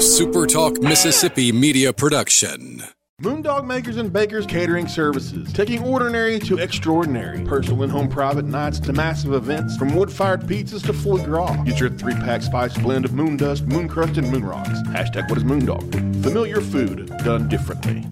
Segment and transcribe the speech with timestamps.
[0.00, 2.82] SuperTalk Mississippi media production.
[3.20, 7.44] Moondog Makers and Bakers Catering Services, taking ordinary to extraordinary.
[7.44, 11.54] Personal and home private nights to massive events, from wood-fired pizzas to foie gras.
[11.64, 14.70] Get your three-pack spice blend of moon dust, moon crust, and moon rocks.
[14.88, 16.22] Hashtag what is Moondog?
[16.22, 18.06] Familiar food done differently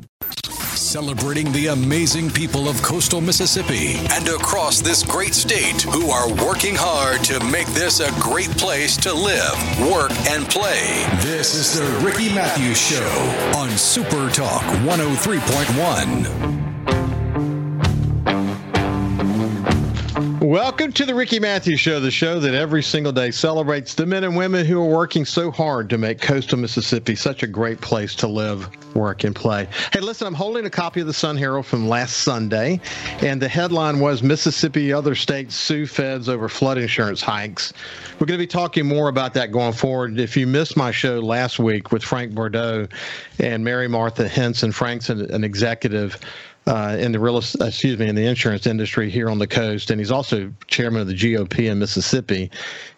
[0.89, 6.75] celebrating the amazing people of coastal Mississippi and across this great state who are working
[6.75, 9.53] hard to make this a great place to live,
[9.93, 11.05] work, and play.
[11.21, 13.07] This is the Ricky Mathews Show
[13.55, 17.18] on Super Talk 103.1.
[20.49, 24.25] Welcome to the Ricky Mathews Show, the show that every single day celebrates the men
[24.25, 28.15] and women who are working so hard to make coastal Mississippi such a great place
[28.15, 28.67] to live,
[28.97, 29.69] work, and play.
[29.93, 32.81] Hey, listen, I'm holding a copy of the Sun Herald from last Sunday,
[33.21, 37.75] and the headline was Mississippi Other States Sue Feds Over Flood Insurance Hikes.
[38.19, 40.19] We're going to be talking more about that going forward.
[40.19, 42.89] If you missed my show last week with Frank Bordeaux
[43.39, 46.19] and Mary Martha Henson, Frank's an, an executive
[46.69, 49.99] uh, in the real excuse me in the insurance industry here on the coast, and
[49.99, 52.51] he's also chairman of the GOP in Mississippi.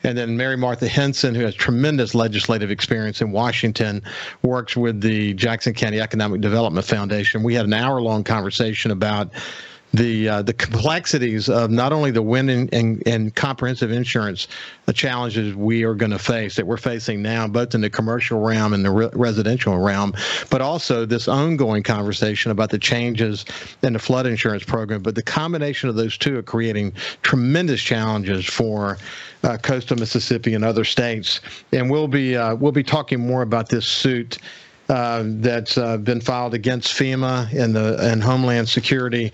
[0.02, 4.02] And then Mary Martha Henson, who has tremendous legislative experience in Washington,
[4.42, 7.44] works with the Jackson County Economic Development Foundation.
[7.44, 9.30] We had an hour long conversation about
[9.92, 14.46] the uh, the complexities of not only the wind and, and, and comprehensive insurance
[14.86, 18.40] the challenges we are going to face that we're facing now, both in the commercial
[18.40, 20.12] realm and the re- residential realm,
[20.50, 23.44] but also this ongoing conversation about the changes
[23.82, 25.00] in the flood insurance program.
[25.02, 28.98] But the combination of those two are creating tremendous challenges for
[29.44, 31.40] uh, coastal Mississippi and other states.
[31.72, 34.38] And we'll be uh, we'll be talking more about this suit
[34.88, 39.32] uh, that's uh, been filed against FEMA and the and Homeland Security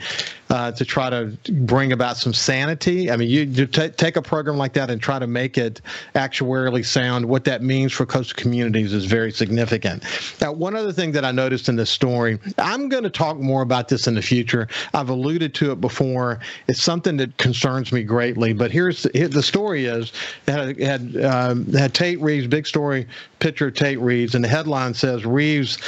[0.50, 3.10] uh, to try to bring about some sanity.
[3.10, 5.80] I mean, you, you t- take a program like that and try to make it
[6.14, 7.24] actuarially sound.
[7.24, 10.04] What that means for coastal communities is very significant.
[10.40, 13.62] Now, one other thing that I noticed in this story, I'm going to talk more
[13.62, 14.68] about this in the future.
[14.94, 16.40] I've alluded to it before.
[16.68, 18.52] It's something that concerns me greatly.
[18.52, 20.12] But here's the, the story: is
[20.46, 23.06] had had, um, had Tate Reeves big story
[23.38, 25.78] picture of Tate Reeves, and the headline says Reeves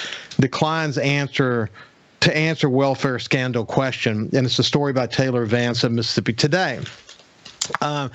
[0.40, 1.70] declines answer
[2.20, 6.80] to answer welfare scandal question, and it's a story by Taylor Vance of Mississippi Today.
[7.80, 8.08] Uh,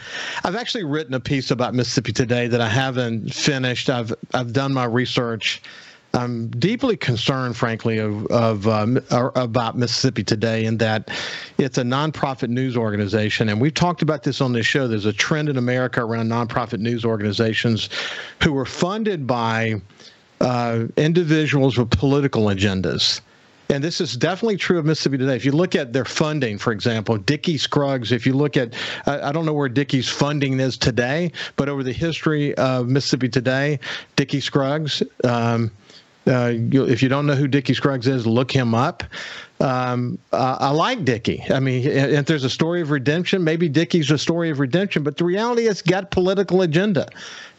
[0.43, 3.89] I've actually written a piece about Mississippi Today that I haven't finished.
[3.89, 5.61] I've I've done my research.
[6.15, 11.09] I'm deeply concerned, frankly, of, of um, about Mississippi Today in that
[11.57, 14.87] it's a nonprofit news organization, and we've talked about this on this show.
[14.87, 17.89] There's a trend in America around nonprofit news organizations
[18.43, 19.81] who are funded by
[20.39, 23.21] uh, individuals with political agendas
[23.73, 25.35] and this is definitely true of Mississippi Today.
[25.35, 28.73] If you look at their funding, for example, Dickey Scruggs, if you look at,
[29.07, 33.79] I don't know where Dickey's funding is today, but over the history of Mississippi Today,
[34.15, 35.71] Dickey Scruggs, um,
[36.27, 39.03] uh, you, if you don't know who Dickey Scruggs is, look him up.
[39.59, 41.43] Um, uh, I like Dickey.
[41.49, 45.17] I mean, if there's a story of redemption, maybe Dickey's a story of redemption, but
[45.17, 47.07] the reality is, got political agenda,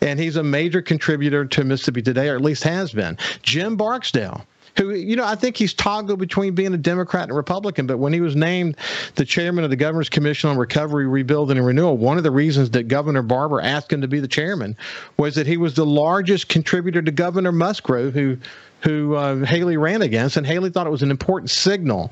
[0.00, 3.18] and he's a major contributor to Mississippi Today, or at least has been.
[3.42, 4.44] Jim Barksdale
[4.76, 7.86] who, you know, I think he's toggled between being a Democrat and Republican.
[7.86, 8.76] But when he was named
[9.14, 12.70] the chairman of the Governor's Commission on Recovery, Rebuilding, and Renewal, one of the reasons
[12.70, 14.76] that Governor Barber asked him to be the chairman
[15.16, 18.36] was that he was the largest contributor to Governor Musgrove, who
[18.80, 22.10] who uh, Haley ran against, and Haley thought it was an important signal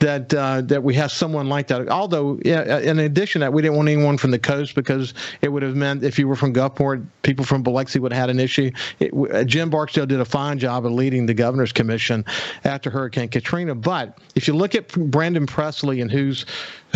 [0.00, 1.88] that uh, that we have someone like that.
[1.88, 5.62] Although, yeah, in addition that, we didn't want anyone from the coast because it would
[5.62, 8.70] have meant if you were from Gulfport, people from Biloxi would have had an issue.
[9.00, 12.24] It, uh, Jim Barksdale did a fine job of leading the governor's commission
[12.64, 13.74] after Hurricane Katrina.
[13.74, 16.46] But if you look at Brandon Presley and who's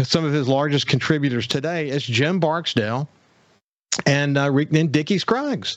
[0.02, 3.08] some of his largest contributors today, it's Jim Barksdale
[4.06, 5.76] and uh, and Dickey Scruggs.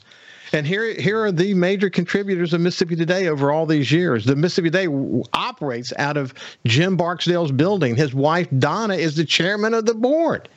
[0.52, 4.24] And here, here are the major contributors of Mississippi Today over all these years.
[4.24, 6.34] The Mississippi Today operates out of
[6.64, 7.96] Jim Barksdale's building.
[7.96, 10.48] His wife Donna is the chairman of the board.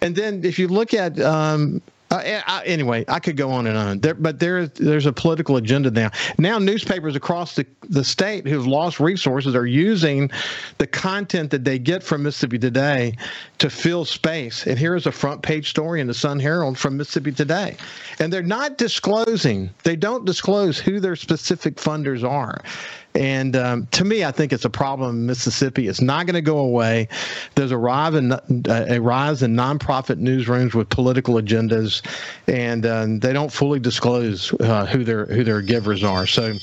[0.00, 1.82] And then if you look at um,
[2.16, 5.90] uh, anyway, I could go on and on, there, but there, there's a political agenda
[5.90, 6.10] now.
[6.38, 10.30] Now, newspapers across the, the state who've lost resources are using
[10.78, 13.16] the content that they get from Mississippi Today
[13.58, 14.66] to fill space.
[14.66, 17.76] And here is a front page story in the Sun Herald from Mississippi Today.
[18.18, 22.62] And they're not disclosing, they don't disclose who their specific funders are.
[23.14, 25.86] And um, to me, I think it's a problem in Mississippi.
[25.86, 27.08] It's not going to go away.
[27.54, 32.02] There's a rise in a rise in nonprofit newsrooms with political agendas,
[32.48, 36.26] and um, they don't fully disclose uh, who their who their givers are.
[36.26, 36.54] So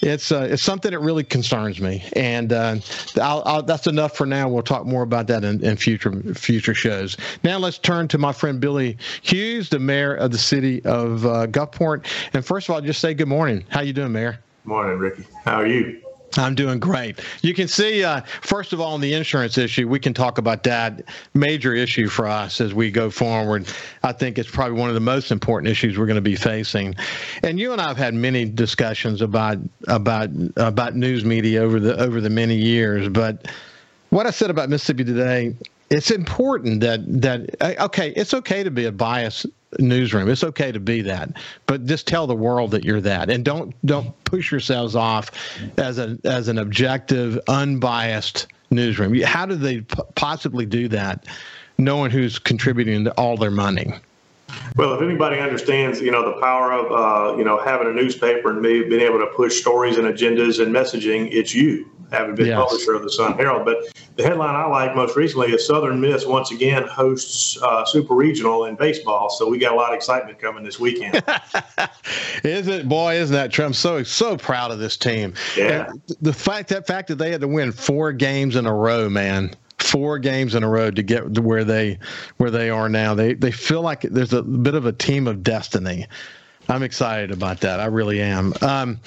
[0.00, 2.76] it's uh, it's something that really concerns me, and uh,
[3.20, 4.48] I'll, I'll, that's enough for now.
[4.48, 7.16] We'll talk more about that in, in, future future shows.
[7.42, 11.48] Now let's turn to my friend Billy Hewes, the mayor of the city of uh,
[11.48, 12.06] Gulfport.
[12.34, 13.64] And first of all, just say good morning.
[13.68, 14.38] How you doing, Mayor?
[14.68, 15.24] Morning, Ricky.
[15.46, 15.98] How are you?
[16.36, 17.20] I'm doing great.
[17.40, 20.62] You can see, uh, first of all, on the insurance issue, we can talk about
[20.64, 23.66] that major issue for us as we go forward.
[24.02, 26.96] I think it's probably one of the most important issues we're going to be facing.
[27.42, 29.56] And you and I have had many discussions about
[29.86, 30.28] about
[30.58, 33.08] about news media over the over the many years.
[33.08, 33.48] But
[34.10, 35.56] what I said about Mississippi today,
[35.88, 39.46] it's important that that uh, okay, it's okay to be a biased
[39.78, 40.28] newsroom.
[40.28, 41.30] It's okay to be that,
[41.66, 45.30] but just tell the world that you're that, and don't don't push yourselves off
[45.76, 49.18] as a as an objective, unbiased newsroom.
[49.22, 51.26] How do they p- possibly do that,
[51.76, 53.92] knowing who's contributing all their money?
[54.76, 58.50] Well, if anybody understands, you know, the power of, uh, you know, having a newspaper
[58.50, 62.58] and being able to push stories and agendas and messaging, it's you having been yes.
[62.58, 63.64] publisher of the Sun Herald.
[63.64, 63.76] But
[64.16, 68.64] the headline I like most recently is Southern Miss once again hosts uh, Super Regional
[68.64, 69.30] in baseball.
[69.30, 71.14] So we got a lot of excitement coming this weekend.
[72.44, 73.16] is it, boy?
[73.16, 75.34] Isn't that Trump so so proud of this team.
[75.56, 75.90] Yeah.
[75.90, 79.08] And the fact that fact that they had to win four games in a row,
[79.08, 81.98] man four games in a row to get to where they
[82.36, 83.14] where they are now.
[83.14, 86.06] They they feel like there's a bit of a team of destiny.
[86.68, 87.80] I'm excited about that.
[87.80, 88.52] I really am.
[88.60, 89.00] Um,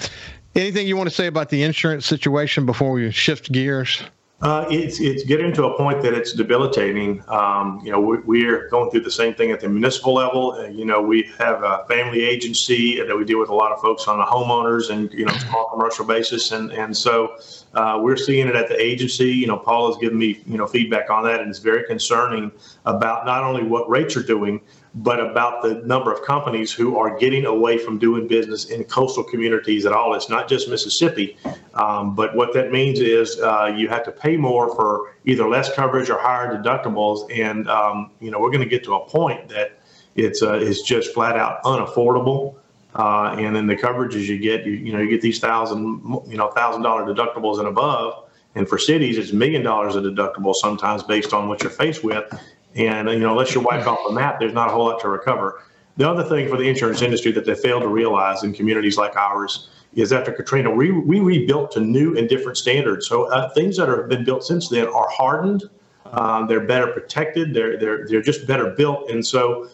[0.54, 4.02] anything you want to say about the insurance situation before we shift gears?
[4.42, 7.22] Uh, it's it's getting to a point that it's debilitating.
[7.28, 10.54] Um, you know, we, are going through the same thing at the municipal level.
[10.58, 13.80] Uh, you know, we have a family agency that we deal with a lot of
[13.80, 17.36] folks on the homeowners and you know small commercial basis, and and so
[17.74, 19.30] uh, we're seeing it at the agency.
[19.30, 22.50] You know, Paul has given me you know feedback on that, and it's very concerning
[22.84, 24.60] about not only what rates are doing,
[24.94, 29.24] but about the number of companies who are getting away from doing business in coastal
[29.24, 30.14] communities at all.
[30.14, 31.36] It's not just Mississippi,
[31.74, 35.74] um, but what that means is uh, you have to pay more for either less
[35.74, 39.48] coverage or higher deductibles, and um, you know we're going to get to a point
[39.48, 39.78] that
[40.14, 42.56] it's uh, it's just flat out unaffordable.
[42.94, 46.36] Uh, and then the coverages you get, you, you know, you get these thousand, you
[46.36, 48.28] know, thousand dollar deductibles and above.
[48.54, 52.30] And for cities, it's million dollars of deductible sometimes based on what you're faced with.
[52.74, 55.08] And you know, unless you're wiped off the map, there's not a whole lot to
[55.08, 55.62] recover.
[55.96, 59.14] The other thing for the insurance industry that they fail to realize in communities like
[59.16, 63.06] ours is after Katrina, we, we rebuilt to new and different standards.
[63.06, 65.64] So uh, things that have been built since then are hardened.
[66.06, 67.54] Um, they're better protected.
[67.54, 69.10] They're they're they're just better built.
[69.10, 69.68] And so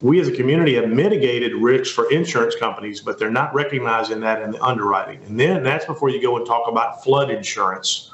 [0.00, 4.42] we as a community have mitigated risks for insurance companies, but they're not recognizing that
[4.42, 5.22] in the underwriting.
[5.24, 8.11] And then that's before you go and talk about flood insurance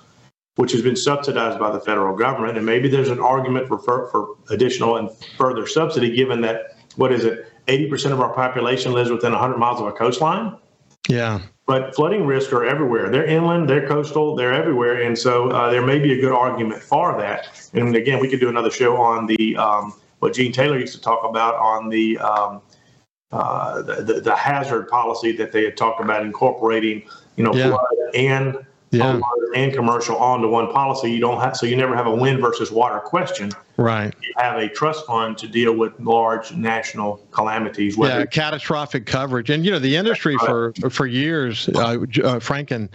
[0.58, 2.56] which has been subsidized by the federal government.
[2.56, 7.12] And maybe there's an argument for, for, for additional and further subsidy, given that, what
[7.12, 10.56] is it, 80% of our population lives within 100 miles of a coastline?
[11.08, 11.42] Yeah.
[11.66, 13.08] But flooding risks are everywhere.
[13.08, 15.02] They're inland, they're coastal, they're everywhere.
[15.02, 17.70] And so uh, there may be a good argument for that.
[17.74, 21.00] And again, we could do another show on the um, what Gene Taylor used to
[21.00, 22.62] talk about on the, um,
[23.30, 27.04] uh, the, the, the hazard policy that they had talked about incorporating,
[27.36, 27.68] you know, yeah.
[27.68, 29.20] flood and yeah.
[29.54, 31.10] and commercial onto one policy.
[31.10, 33.50] You don't have so you never have a wind versus water question.
[33.76, 34.14] Right.
[34.22, 37.96] You have a trust fund to deal with large national calamities.
[37.96, 41.68] Yeah, catastrophic coverage, and you know the industry for for years.
[41.68, 42.88] Uh, uh, Frank and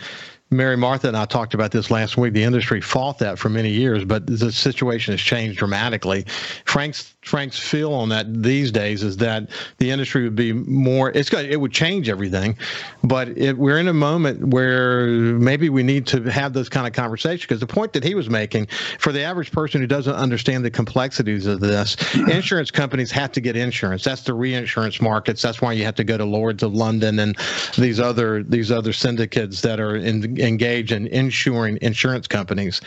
[0.53, 2.33] Mary Martha and I talked about this last week.
[2.33, 6.25] The industry fought that for many years, but the situation has changed dramatically.
[6.65, 11.09] Frank's Frank's feel on that these days is that the industry would be more.
[11.11, 11.49] It's going.
[11.49, 12.57] It would change everything,
[13.03, 16.93] but it, we're in a moment where maybe we need to have those kind of
[16.93, 17.43] conversations.
[17.43, 18.67] Because the point that he was making,
[18.99, 21.95] for the average person who doesn't understand the complexities of this,
[22.29, 24.03] insurance companies have to get insurance.
[24.03, 25.41] That's the reinsurance markets.
[25.41, 27.37] That's why you have to go to Lloyd's of London and
[27.77, 32.81] these other these other syndicates that are in engage in insuring insurance companies.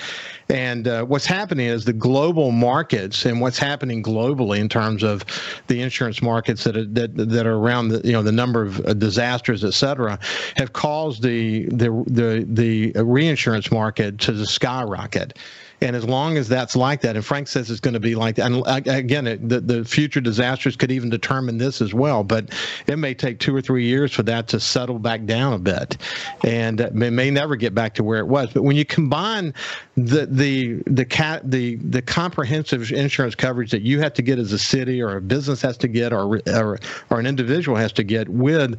[0.48, 5.24] And uh, what's happening is the global markets and what's happening globally in terms of
[5.66, 8.84] the insurance markets that are, that that are around the you know the number of
[8.86, 10.18] uh, disasters, et cetera,
[10.56, 15.38] have caused the the the the reinsurance market to skyrocket.
[15.80, 18.36] And as long as that's like that, and Frank says it's going to be like
[18.36, 22.24] that, and uh, again, it, the, the future disasters could even determine this as well,
[22.24, 22.50] but
[22.86, 25.98] it may take two or three years for that to settle back down a bit.
[26.44, 28.52] And it may never get back to where it was.
[28.52, 29.52] But when you combine
[29.96, 34.52] the the the cat the the comprehensive insurance coverage that you have to get as
[34.52, 36.78] a city or a business has to get or or,
[37.10, 38.78] or an individual has to get with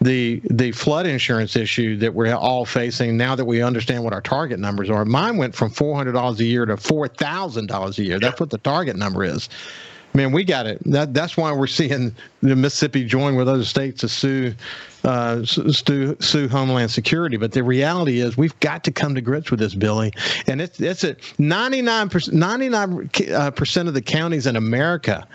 [0.00, 4.20] the the flood insurance issue that we're all facing now that we understand what our
[4.20, 5.04] target numbers are.
[5.04, 8.18] Mine went from four hundred dollars a year to four thousand dollars a year.
[8.18, 9.48] That's what the target number is.
[10.14, 10.80] man, we got it.
[10.84, 14.54] That that's why we're seeing the Mississippi join with other states to sue
[15.04, 17.36] uh, sue, sue Homeland Security.
[17.36, 20.12] But the reality is, we've got to come to grips with this, Billy.
[20.46, 25.26] And it's it's at 99 percent 99 uh, percent of the counties in America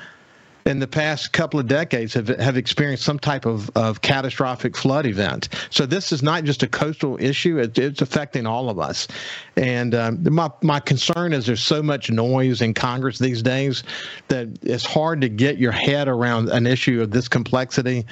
[0.66, 5.06] in the past couple of decades have, have experienced some type of, of catastrophic flood
[5.06, 5.50] event.
[5.70, 9.08] So this is not just a coastal issue; it, it's affecting all of us.
[9.56, 13.84] And um, my my concern is there's so much noise in Congress these days
[14.30, 18.06] that it's hard to get your head around an issue of this complexity,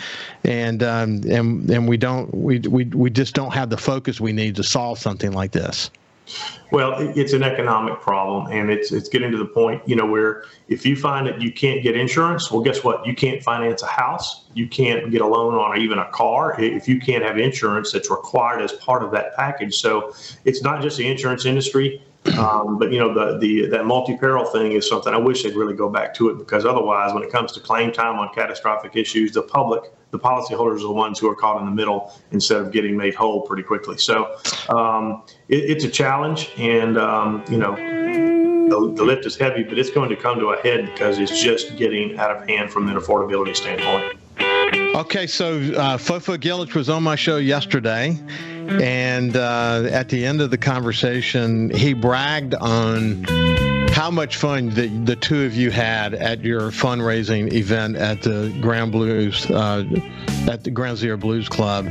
[0.44, 4.34] and um, and and we don't we, we we just don't have the focus we
[4.34, 5.90] need to solve something like this.
[6.72, 10.46] Well, it's an economic problem, and it's it's getting to the point, you know, where
[10.70, 13.06] if you find that you can't get insurance, well, guess what?
[13.06, 16.88] You can't finance a house, you can't get a loan on even a car if
[16.88, 19.82] you can't have insurance that's required as part of that package.
[19.82, 20.14] So
[20.46, 22.02] it's not just the insurance industry.
[22.38, 25.74] Um, but you know the the that multi-peril thing is something I wish they'd really
[25.74, 29.32] go back to it because otherwise, when it comes to claim time on catastrophic issues,
[29.32, 32.72] the public, the policyholders, are the ones who are caught in the middle instead of
[32.72, 33.98] getting made whole pretty quickly.
[33.98, 34.38] So
[34.70, 39.80] um, it, it's a challenge, and um, you know the, the lift is heavy, but
[39.80, 42.88] it's going to come to a head because it's just getting out of hand from
[42.88, 44.21] an affordability standpoint.
[44.94, 48.20] Okay, so uh, Fofo Gilich was on my show yesterday,
[48.68, 53.24] and uh, at the end of the conversation, he bragged on
[53.92, 58.54] how much fun the, the two of you had at your fundraising event at the
[58.62, 59.86] Ground Blues, uh,
[60.50, 61.86] at the Ground Zero Blues Club,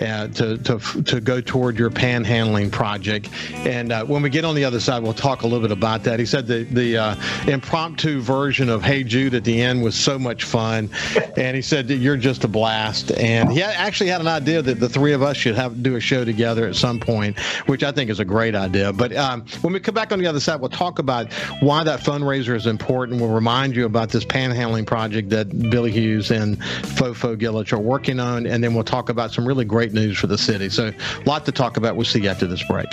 [0.00, 3.28] uh, to, to, to go toward your panhandling project.
[3.52, 6.04] And uh, when we get on the other side, we'll talk a little bit about
[6.04, 6.18] that.
[6.18, 10.18] He said the, the uh, impromptu version of Hey Jude at the end was so
[10.18, 10.90] much fun.
[11.36, 13.12] And he said you're just a blast.
[13.12, 16.00] And he actually had an idea that the three of us should have do a
[16.00, 18.92] show together at some point, which I think is a great idea.
[18.92, 22.00] But um, when we come back on the other side, we'll talk about why that
[22.00, 23.20] fundraiser is important.
[23.20, 28.20] We'll remind you about this panhandling project that Billy Hewes and Fofo Gilich are working
[28.20, 30.68] on, and then we'll talk about some really great news for the city.
[30.68, 31.96] So, a lot to talk about.
[31.96, 32.92] We'll see you after this break.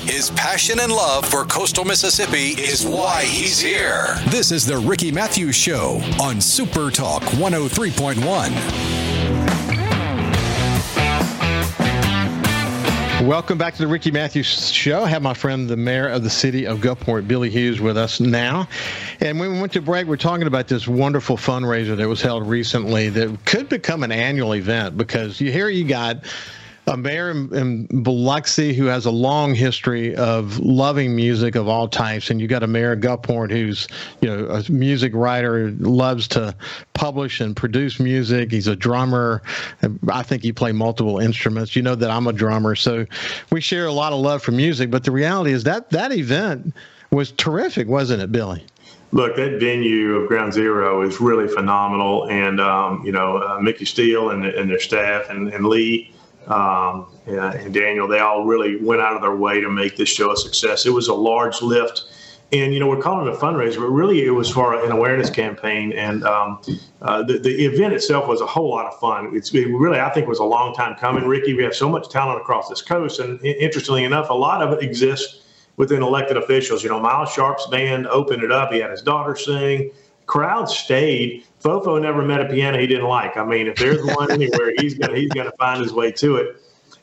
[0.00, 4.16] His passion and love for coastal Mississippi is why he's here.
[4.28, 9.01] This is the Ricky Mathews Show on Super Talk 103.1.
[13.22, 15.04] Welcome back to the Ricky Mathews Show.
[15.04, 18.18] I have my friend, the mayor of the city of Gulfport, Billy Hewes, with us
[18.18, 18.66] now.
[19.20, 22.44] And when we went to break, we're talking about this wonderful fundraiser that was held
[22.48, 26.24] recently that could become an annual event because you here you got
[26.86, 31.86] a mayor in, in Biloxi who has a long history of loving music of all
[31.86, 33.86] types, and you got a mayor Gulfport who's
[34.20, 36.54] you know a music writer, loves to
[36.94, 38.50] publish and produce music.
[38.50, 39.42] He's a drummer.
[40.08, 41.76] I think he play multiple instruments.
[41.76, 43.06] You know that I'm a drummer, so
[43.50, 44.90] we share a lot of love for music.
[44.90, 46.74] But the reality is that that event
[47.10, 48.64] was terrific, wasn't it, Billy?
[49.12, 53.84] Look, that venue of Ground Zero is really phenomenal, and um, you know uh, Mickey
[53.84, 56.12] Steele and, and their staff and, and Lee
[56.46, 60.32] um, and Daniel, they all really went out of their way to make this show
[60.32, 60.86] a success.
[60.86, 62.04] It was a large lift.
[62.52, 65.30] And, you know, we're calling it a fundraiser, but really it was for an awareness
[65.30, 65.92] campaign.
[65.92, 66.60] And um,
[67.00, 69.34] uh, the, the event itself was a whole lot of fun.
[69.34, 71.24] It's it really, I think, was a long time coming.
[71.24, 73.20] Ricky, we have so much talent across this coast.
[73.20, 75.44] And interestingly enough, a lot of it exists
[75.78, 76.82] within elected officials.
[76.82, 78.70] You know, Miles Sharp's band opened it up.
[78.70, 79.90] He had his daughter sing.
[80.32, 83.36] Crowd stayed Fofo never met a piano he didn't like.
[83.36, 86.56] I mean, if there's one anywhere, he's gonna he's gonna find his way to it.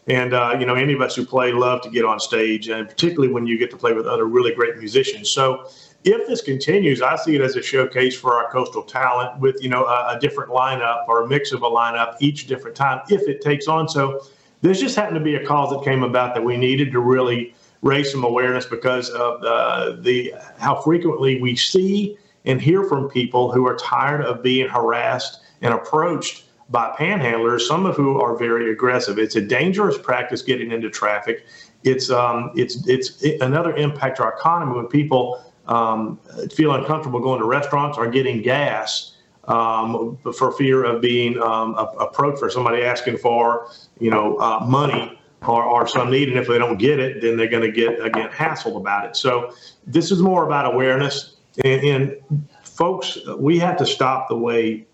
[0.08, 2.90] And uh, you know, any of us who play love to get on stage, and
[2.90, 5.30] particularly when you get to play with other really great musicians.
[5.30, 5.70] So,
[6.06, 9.70] if this continues, I see it as a showcase for our coastal talent with you
[9.70, 13.28] know a, a different lineup or a mix of a lineup each different time if
[13.28, 13.88] it takes on.
[13.88, 14.26] So,
[14.64, 17.54] this just happened to be a cause that came about that we needed to really
[17.84, 23.52] raise some awareness because of the, the how frequently we see and hear from people
[23.52, 28.72] who are tired of being harassed and approached by panhandlers, some of who are very
[28.72, 29.18] aggressive.
[29.18, 31.46] It's a dangerous practice getting into traffic.
[31.84, 36.20] It's um, it's it's another impact to our economy when people um,
[36.54, 39.16] feel uncomfortable going to restaurants or getting gas
[39.46, 43.70] um, for fear of being um, approached for somebody asking for
[44.00, 47.38] you know uh, money or, or some need, and if they don't get it, then
[47.38, 49.16] they're going to get again hassled about it.
[49.16, 49.54] So
[49.88, 51.38] this is more about awareness.
[51.64, 54.86] And, and folks, we have to stop the way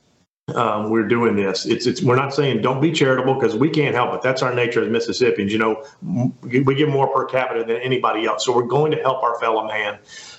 [0.53, 1.65] um, we're doing this.
[1.65, 4.21] It's, it's, we're not saying don't be charitable because we can't help it.
[4.21, 5.51] That's our nature as Mississippians.
[5.51, 5.83] You know,
[6.43, 8.45] we give more per capita than anybody else.
[8.45, 9.97] So we're going to help our fellow man,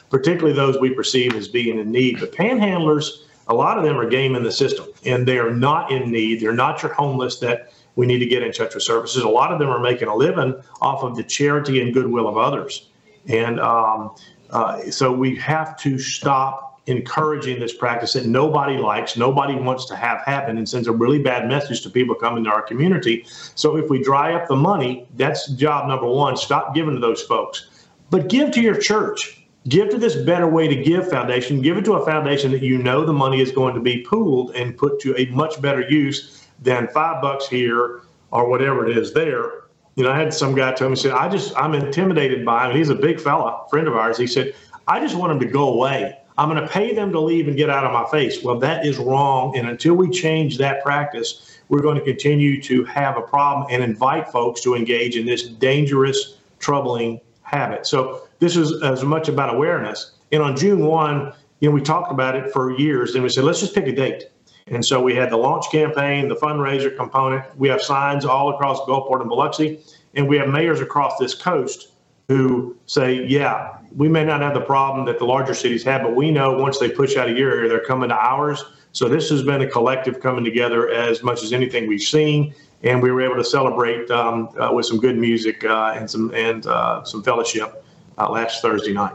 [0.08, 2.20] particularly those we perceive as being in need.
[2.20, 5.90] But panhandlers, a lot of them are game in the system and they are not
[5.90, 6.40] in need.
[6.40, 9.22] They're not your homeless that we need to get in touch with services.
[9.22, 12.36] A lot of them are making a living off of the charity and goodwill of
[12.36, 12.88] others.
[13.26, 14.14] And um,
[14.50, 19.96] uh, so we have to stop encouraging this practice that nobody likes, nobody wants to
[19.96, 23.24] have happen, and sends a really bad message to people coming to our community.
[23.54, 26.36] So if we dry up the money, that's job number one.
[26.36, 27.68] Stop giving to those folks,
[28.10, 29.42] but give to your church.
[29.68, 31.60] Give to this Better Way to Give foundation.
[31.60, 34.54] Give it to a foundation that you know the money is going to be pooled
[34.54, 39.12] and put to a much better use than five bucks here or whatever it is
[39.12, 39.65] there.
[39.96, 42.76] You know, I had some guy tell me, said, I just, I'm intimidated by him.
[42.76, 44.18] He's a big fella, friend of ours.
[44.18, 44.54] He said,
[44.86, 46.18] I just want him to go away.
[46.38, 48.42] I'm going to pay them to leave and get out of my face.
[48.42, 49.56] Well, that is wrong.
[49.56, 53.82] And until we change that practice, we're going to continue to have a problem and
[53.82, 57.86] invite folks to engage in this dangerous, troubling habit.
[57.86, 60.12] So this is as much about awareness.
[60.30, 63.44] And on June 1, you know, we talked about it for years and we said,
[63.44, 64.24] let's just pick a date.
[64.68, 67.44] And so we had the launch campaign, the fundraiser component.
[67.56, 69.80] We have signs all across Gulfport and Biloxi,
[70.14, 71.92] and we have mayors across this coast
[72.28, 76.16] who say, yeah, we may not have the problem that the larger cities have, but
[76.16, 78.64] we know once they push out of your area, they're coming to ours.
[78.90, 83.00] So this has been a collective coming together as much as anything we've seen, and
[83.00, 86.66] we were able to celebrate um, uh, with some good music uh, and some and
[86.66, 87.84] uh, some fellowship
[88.18, 89.14] uh, last Thursday night.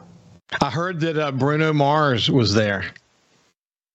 [0.61, 2.85] I heard that uh, Bruno Mars was there.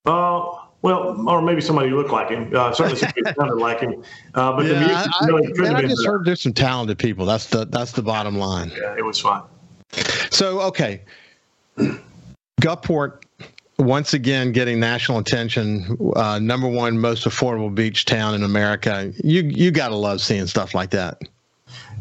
[0.05, 2.55] Uh, well, or maybe somebody who looked like him.
[2.55, 4.05] Uh, certainly somebody sounded like him.
[4.35, 7.27] Uh, but yeah, the music I, really man, I just heard there's some talented people.
[7.27, 8.71] That's the that's the bottom line.
[8.71, 9.43] Yeah, it was fun.
[10.31, 11.03] So okay,
[12.61, 13.25] Gulfport
[13.81, 15.99] once again getting national attention.
[16.15, 19.13] Uh, number one most affordable beach town in America.
[19.25, 21.21] You you got to love seeing stuff like that.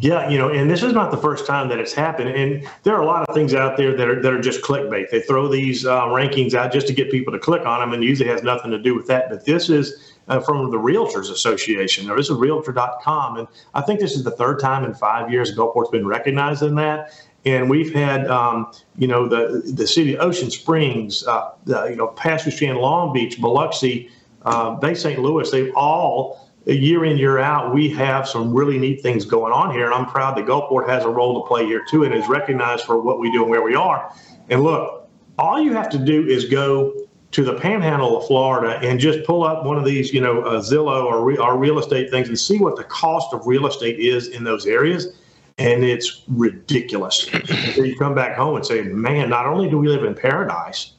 [0.06, 2.30] Yeah, you know, and this is not the first time that it's happened.
[2.30, 5.10] And there are a lot of things out there that are that are just clickbait.
[5.10, 8.04] They throw these uh, rankings out just to get people to click on them, and
[8.04, 9.32] usually has nothing to do with that.
[9.32, 14.00] But this is uh, from the Realtors Association, or this is Realtor.com, and I think
[14.00, 17.12] this is the third time in five years Gulfport's been recognized in that.
[17.46, 21.96] And we've had, um, you know, the the city of Ocean Springs, uh, the, you
[21.96, 24.12] know, Strand, Long Beach, Biloxi,
[24.44, 25.20] uh, Bay St.
[25.20, 25.50] Louis.
[25.50, 29.86] They've all year in, year out, we have some really neat things going on here.
[29.86, 32.86] And I'm proud that Gulfport has a role to play here too and is recognized
[32.86, 34.12] for what we do and where we are.
[34.50, 35.08] And look,
[35.38, 36.94] all you have to do is go
[37.32, 40.62] to the panhandle of Florida and just pull up one of these, you know, uh,
[40.62, 44.00] Zillow or, re- or real estate things and see what the cost of real estate
[44.00, 45.18] is in those areas.
[45.58, 47.30] And it's ridiculous.
[47.78, 50.94] you come back home and say, man, not only do we live in paradise,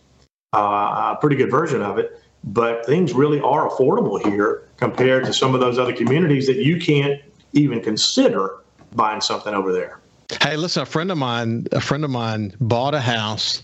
[0.55, 5.33] uh, a pretty good version of it, but things really are affordable here compared to
[5.33, 7.21] some of those other communities that you can't
[7.53, 8.59] even consider
[8.95, 10.01] buying something over there.
[10.43, 13.63] Hey, listen, a friend of mine, a friend of mine bought a house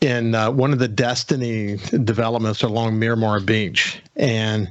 [0.00, 4.70] in uh, one of the Destiny developments along Miramar Beach, and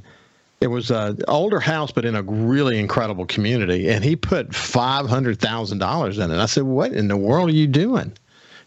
[0.62, 3.90] it was an older house, but in a really incredible community.
[3.90, 6.38] And he put five hundred thousand dollars in it.
[6.38, 8.14] I said, "What in the world are you doing?"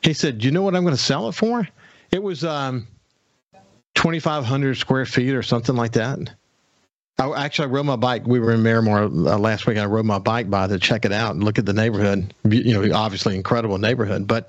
[0.00, 1.68] He said, you know what I'm going to sell it for?"
[2.10, 2.86] It was um,
[3.94, 6.18] 2,500 square feet or something like that.
[7.18, 8.26] I, actually, I rode my bike.
[8.26, 9.78] We were in Miramar uh, last week.
[9.78, 12.34] I rode my bike by to check it out and look at the neighborhood.
[12.48, 14.48] You know, obviously incredible neighborhood, but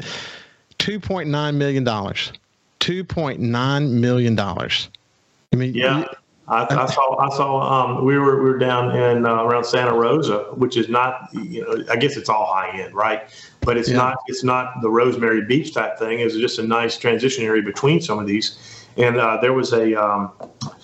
[0.80, 1.86] $2.9 million.
[1.86, 4.39] $2.9 million.
[4.39, 6.06] I mean, yeah.
[6.47, 7.19] I, I, saw.
[7.19, 7.62] I saw.
[7.62, 11.30] Um, we were we were down in uh, around Santa Rosa, which is not.
[11.32, 13.30] You know, I guess it's all high end, right?
[13.62, 13.97] But it's yeah.
[13.97, 14.17] not.
[14.28, 16.19] It's not the Rosemary Beach type thing.
[16.19, 18.58] It's just a nice transition area between some of these
[18.97, 20.32] and uh, there was a, um,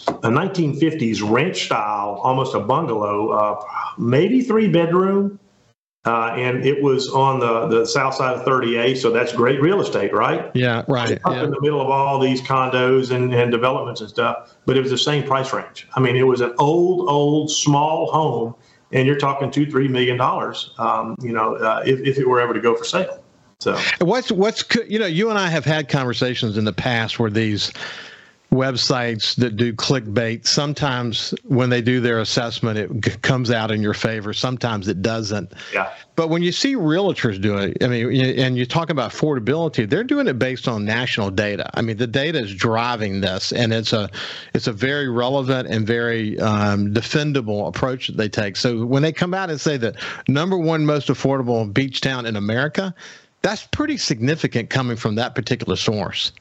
[0.08, 3.64] a 1950s ranch style, almost a bungalow, uh,
[3.98, 5.40] maybe three bedroom.
[6.06, 9.82] Uh, and it was on the, the south side of 38, so that's great real
[9.82, 10.50] estate, right?
[10.56, 11.20] Yeah, right.
[11.26, 11.44] Up yeah.
[11.44, 14.92] in the middle of all these condos and, and developments and stuff, but it was
[14.92, 15.90] the same price range.
[15.96, 18.56] I mean, it was an old, old, small home,
[18.94, 22.40] and you're talking two, three million dollars, um, you know, uh, if, if it were
[22.40, 23.22] ever to go for sale.
[23.60, 23.78] So.
[24.00, 27.74] What's what's you know you and I have had conversations in the past where these
[28.52, 33.82] websites that do clickbait sometimes when they do their assessment it g- comes out in
[33.82, 34.34] your favor.
[34.34, 35.52] Sometimes it doesn't.
[35.74, 35.94] Yeah.
[36.16, 40.04] But when you see realtors do it i mean and you talk about affordability they're
[40.06, 41.70] doing it based on national data.
[41.74, 44.10] I mean the data is driving this and it's a
[44.54, 48.56] it's a very relevant and very um, defendable approach that they take.
[48.56, 49.98] So when they come out and say that
[50.30, 52.96] number one most affordable beach town in america
[53.42, 56.32] that's pretty significant coming from that particular source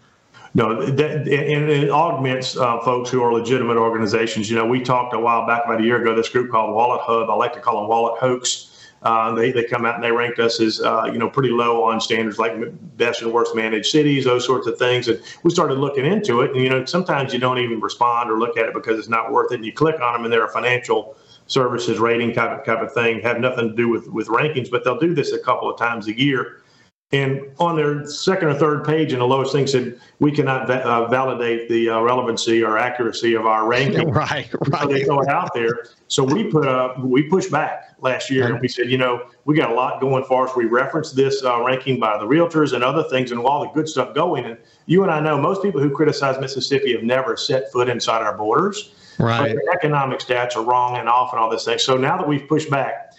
[0.55, 4.49] no, that, and it augments uh, folks who are legitimate organizations.
[4.51, 7.01] You know, we talked a while back, about a year ago, this group called Wallet
[7.03, 7.29] Hub.
[7.29, 8.75] I like to call them Wallet Hoax.
[9.03, 11.85] Uh, they, they come out and they ranked us as, uh, you know, pretty low
[11.85, 12.55] on standards like
[12.97, 15.07] best and worst managed cities, those sorts of things.
[15.07, 16.51] And we started looking into it.
[16.51, 19.31] And, you know, sometimes you don't even respond or look at it because it's not
[19.31, 19.57] worth it.
[19.57, 22.93] And you click on them and they're a financial services rating type of, type of
[22.93, 25.79] thing, have nothing to do with, with rankings, but they'll do this a couple of
[25.79, 26.63] times a year
[27.11, 30.85] And on their second or third page, in the lowest thing said, "We cannot va-
[30.85, 34.83] uh, validate the uh, relevancy or accuracy of our ranking." right, right.
[34.83, 35.87] So they throw it out there.
[36.09, 39.57] So we put up, we pushed back last year, and we said, you know, we
[39.57, 40.55] got a lot going for us.
[40.55, 43.89] We referenced this uh, ranking by the realtors and other things, and all the good
[43.89, 44.45] stuff going.
[44.45, 48.21] And you and I know most people who criticize Mississippi have never set foot inside
[48.21, 48.93] our borders.
[49.19, 49.55] Right.
[49.55, 51.79] But the economic stats are wrong and off and all this thing.
[51.79, 53.15] So now that we've pushed back,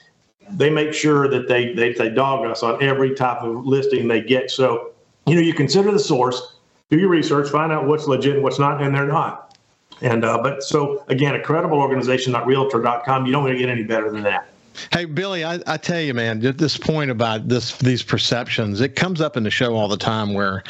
[0.51, 4.21] they make sure that they, they, they dog us on every type of listing they
[4.21, 4.51] get.
[4.51, 4.91] So,
[5.25, 6.55] you know, you consider the source,
[6.89, 9.57] do your research, find out what's legit and what's not, and they're not.
[10.01, 13.69] And, uh, but so again, a credible organization, not realtor.com, you don't want to get
[13.69, 14.49] any better than that.
[14.93, 18.95] Hey Billy, I, I tell you, man, at this point about this these perceptions, it
[18.95, 20.63] comes up in the show all the time where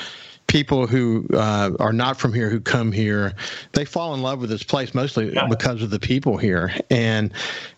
[0.50, 3.34] people who uh, are not from here who come here,
[3.74, 5.48] they fall in love with this place mostly yeah.
[5.48, 6.74] because of the people here.
[6.90, 7.32] And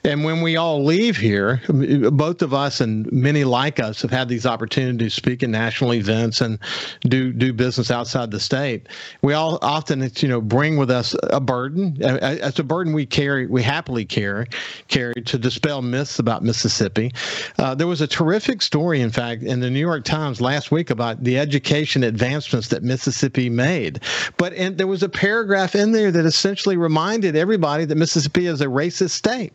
[0.03, 4.29] and when we all leave here, both of us and many like us have had
[4.29, 6.57] these opportunities to speak in national events and
[7.01, 8.87] do do business outside the state.
[9.21, 11.97] We all often, you know, bring with us a burden.
[11.99, 14.47] It's a burden we carry, we happily carry,
[14.87, 17.11] carry to dispel myths about Mississippi.
[17.59, 20.89] Uh, there was a terrific story, in fact, in the New York Times last week
[20.89, 22.03] about the education
[22.69, 24.01] that Mississippi made.
[24.37, 28.61] But and there was a paragraph in there that essentially reminded everybody that Mississippi is
[28.61, 29.53] a racist state.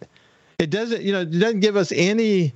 [0.58, 2.54] It doesn't, you know, it doesn't give us any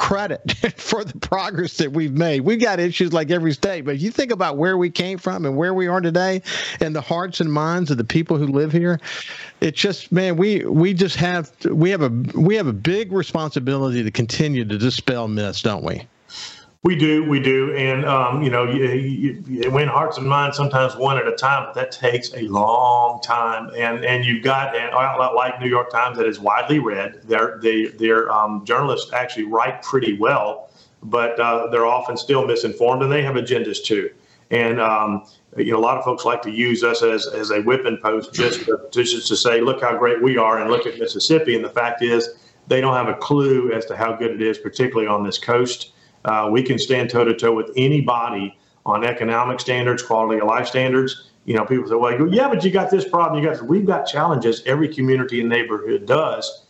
[0.00, 0.40] credit
[0.76, 2.40] for the progress that we've made.
[2.40, 5.44] We've got issues like every state, but if you think about where we came from
[5.44, 6.42] and where we are today
[6.80, 8.98] and the hearts and minds of the people who live here,
[9.60, 14.02] it's just man, we we just have we have a we have a big responsibility
[14.02, 16.06] to continue to dispel myths, don't we?
[16.82, 20.56] We do, we do, and um, you know, you, you, you, win hearts and minds
[20.56, 23.70] sometimes one at a time, but that takes a long time.
[23.76, 27.20] And and you've got an outlet like New York Times that is widely read.
[27.24, 30.70] Their they, their um, journalists actually write pretty well,
[31.02, 34.08] but uh, they're often still misinformed, and they have agendas too.
[34.50, 35.26] And um,
[35.58, 38.32] you know, a lot of folks like to use us as as a whipping post
[38.32, 41.54] just to, just to say, look how great we are, and look at Mississippi.
[41.56, 42.30] And the fact is,
[42.68, 45.92] they don't have a clue as to how good it is, particularly on this coast.
[46.24, 48.56] Uh, we can stand toe to toe with anybody
[48.86, 51.30] on economic standards, quality of life standards.
[51.44, 53.42] You know, people say, well, go, yeah, but you got this problem.
[53.42, 53.62] You got this.
[53.62, 54.62] We've got challenges.
[54.66, 56.66] Every community and neighborhood does.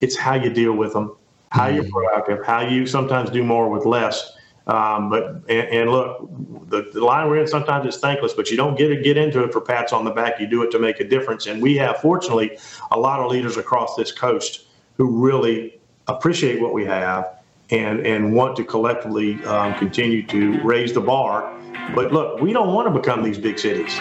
[0.00, 1.16] It's how you deal with them,
[1.50, 1.96] how you're mm-hmm.
[1.96, 4.32] proactive, how you sometimes do more with less.
[4.66, 6.30] Um, but and, and look,
[6.68, 9.44] the, the, line we're in sometimes is thankless, but you don't get it, get into
[9.44, 10.40] it for pats on the back.
[10.40, 11.46] You do it to make a difference.
[11.46, 12.58] And we have, fortunately,
[12.90, 17.26] a lot of leaders across this coast who really appreciate what we have
[17.70, 21.52] and and want to collectively um, continue to raise the bar.
[21.94, 23.98] But look, we don't want to become these big cities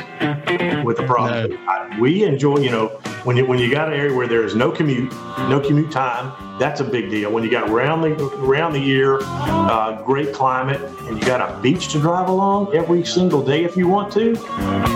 [0.84, 1.52] with the problem.
[1.52, 2.00] No.
[2.00, 4.72] we enjoy, you know, when you when you got an area where there is no
[4.72, 5.12] commute,
[5.50, 7.32] no commute time, that's a big deal.
[7.32, 11.60] When you got round the around the year, uh, great climate, and you got a
[11.62, 14.34] beach to drive along every single day if you want to.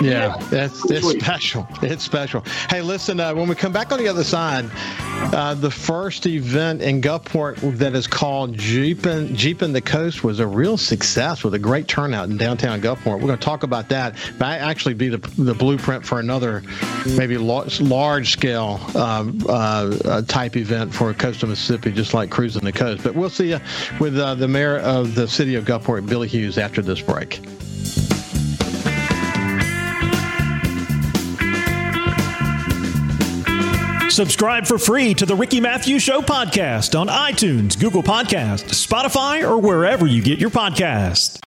[0.02, 1.68] Yeah, that's it's special.
[1.82, 2.44] It's special.
[2.70, 4.70] Hey, listen, uh, when we come back on the other side,
[5.34, 10.48] uh, the first event in Gulfport that is called Jeepin' Jeepin' the Coast was a
[10.48, 13.20] real success with a great turnout in downtown Gulfport.
[13.20, 14.16] We're going to talk about that.
[14.38, 16.64] That actually be the the blueprint for another
[17.06, 17.80] maybe large,
[18.18, 23.04] large scale um, uh, type event for coastal Mississippi, just like cruising the coast.
[23.04, 23.60] But we'll see you
[24.00, 27.40] with uh, the mayor of the city of Gulfport, Billy Hewes, after this break.
[34.10, 39.60] Subscribe for free to the Ricky Mathews Show podcast on iTunes, Google Podcast, Spotify, or
[39.60, 41.40] wherever you get your podcast.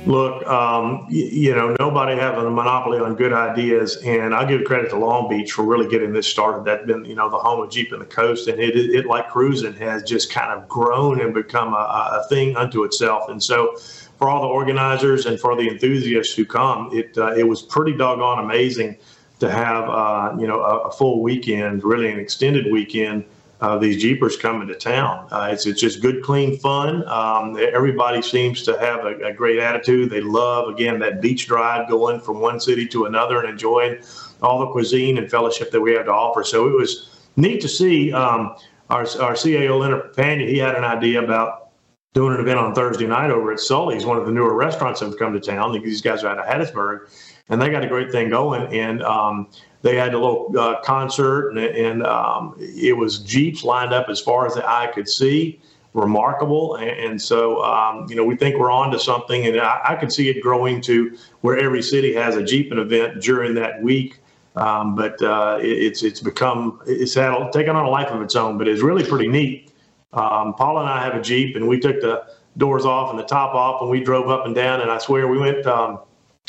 [0.06, 4.66] Look, um, you, you know, nobody having a monopoly on good ideas, and I give
[4.66, 6.66] credit to Long Beach for really getting this started.
[6.66, 9.74] That's been, you know, the home of Jeepin' the Coast, and it, it, like cruising,
[9.76, 13.30] has just kind of grown and become a, a thing unto itself.
[13.30, 13.78] And so,
[14.18, 17.94] for all the organizers and for the enthusiasts who come, it uh, it was pretty
[17.94, 18.98] doggone amazing
[19.40, 23.24] to have uh, you know a, a, full weekend, really an extended weekend.
[23.64, 25.26] Uh, these Jeepers coming to town.
[25.32, 27.08] Uh, it's, it's just good, clean fun.
[27.08, 30.10] Um, everybody seems to have a, a, great attitude.
[30.10, 34.00] They love, again, that beach drive going from one city to another and enjoying
[34.42, 36.44] all the cuisine and fellowship that we have to offer.
[36.44, 38.54] So it was neat to see um,
[38.90, 41.70] our, our CAO, Leonard Papania, he had an idea about
[42.14, 45.06] doing an event on Thursday night over at Sully's, one of the newer restaurants that
[45.06, 45.72] have come to town.
[45.72, 47.10] These guys are out of Hattiesburg.
[47.48, 48.64] and they got a great thing going.
[48.74, 49.48] And um,
[49.84, 54.20] they had a little uh, concert, and, and um, it was Jeeps lined up as
[54.20, 55.62] far as the eye could see.
[55.94, 59.82] Remarkable, and, and so um, you know we think we're on to something, and I,
[59.90, 63.80] I could see it growing to where every city has a Jeeping event during that
[63.84, 64.18] week.
[64.56, 68.36] Um, but uh, it, it's it's become it's had taken on a life of its
[68.36, 69.72] own, but it's really pretty neat.
[70.14, 72.26] Um, Paula and I have a Jeep, and we took the
[72.58, 74.82] doors off and the top off, and we drove up and down.
[74.82, 76.00] And I swear we went um,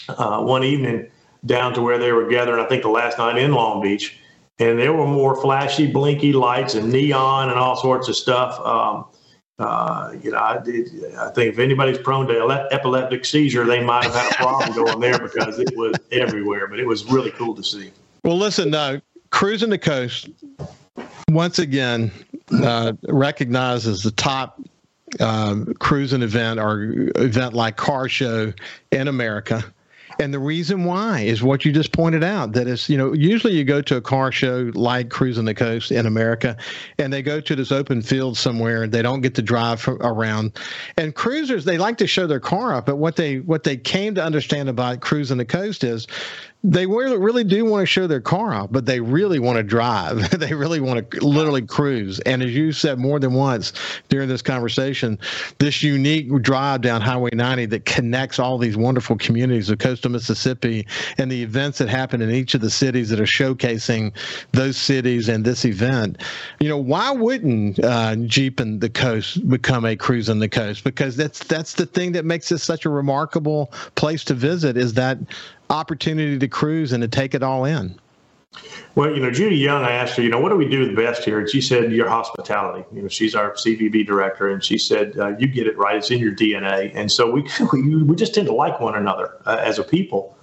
[0.08, 1.10] uh, one evening
[1.46, 2.64] down to where they were gathering.
[2.64, 4.18] I think the last night in Long Beach,
[4.59, 8.59] and there were more flashy, blinky lights and neon and all sorts of stuff.
[8.61, 9.07] Um,
[9.59, 14.14] uh, you know, I, I, think if anybody's prone to epileptic seizure, they might have
[14.14, 16.66] had a problem going there because it was everywhere.
[16.66, 17.92] But it was really cool to see.
[18.24, 20.28] Well, listen, uh, cruising the coast
[21.28, 22.11] once again
[22.62, 24.61] uh, recognized as the top
[25.20, 28.52] uh, cruising event or event like car show
[28.90, 29.64] in America.
[30.18, 33.55] And the reason why is what you just pointed out that is, you know, usually
[33.55, 36.57] you go to a car show like Cruising the Coast in America
[36.98, 40.53] and they go to this open field somewhere and they don't get to drive around.
[40.96, 44.14] And cruisers, they like to show their car up, but what they what they came
[44.14, 46.07] to understand about Cruising the Coast is
[46.64, 50.31] they really, do want to show their car off, but they really want to drive.
[50.40, 52.20] they really want to literally cruise.
[52.20, 53.74] And as you said more than once
[54.09, 55.18] during this conversation,
[55.59, 60.87] this unique drive down Highway 90 that connects all these wonderful communities of coastal Mississippi
[61.18, 64.12] and the events that happen in each of the cities that are showcasing
[64.53, 66.22] those cities and this event.
[66.61, 70.83] You know, why wouldn't uh, and the Coast become a cruise on the coast?
[70.85, 74.94] Because that's that's the thing that makes this such a remarkable place to visit is
[74.94, 75.18] that
[75.70, 77.98] opportunity to cruise and to take it all in?
[78.94, 80.94] Well, you know, Judy Young, I asked her, you know, what do we do the
[80.94, 81.40] best here?
[81.40, 82.85] And she said, your hospitality.
[82.92, 85.96] You know, she's our CVB director, and she said, uh, you get it right.
[85.96, 86.92] It's in your DNA.
[86.94, 87.42] And so we
[88.03, 90.37] we, just tend to like one another uh, as a people.